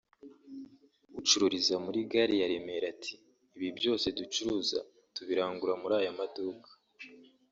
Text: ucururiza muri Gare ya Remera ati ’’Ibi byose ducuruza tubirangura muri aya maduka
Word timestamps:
ucururiza 1.19 1.75
muri 1.85 1.99
Gare 2.11 2.35
ya 2.41 2.47
Remera 2.51 2.85
ati 2.93 3.13
’’Ibi 3.55 3.69
byose 3.77 4.05
ducuruza 4.17 4.79
tubirangura 5.15 5.73
muri 5.81 5.93
aya 5.99 6.13
maduka 6.19 6.69